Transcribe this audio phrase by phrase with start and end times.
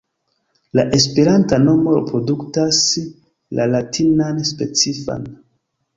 [0.77, 2.79] La esperanta nomo reproduktas
[3.61, 5.33] la latinan specifan.